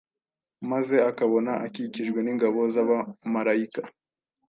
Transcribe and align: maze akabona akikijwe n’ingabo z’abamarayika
maze 0.71 0.95
akabona 1.09 1.51
akikijwe 1.65 2.19
n’ingabo 2.21 2.59
z’abamarayika 2.73 3.81